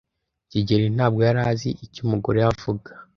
[0.49, 2.89] kigeli ntabwo yari azi icyo umugore avuga.